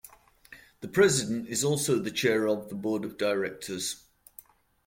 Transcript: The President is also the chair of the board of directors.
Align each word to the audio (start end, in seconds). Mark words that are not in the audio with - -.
The 0.79 0.87
President 0.87 1.47
is 1.47 1.63
also 1.63 1.99
the 1.99 2.09
chair 2.09 2.47
of 2.47 2.69
the 2.69 2.75
board 2.75 3.05
of 3.05 3.19
directors. 3.19 4.01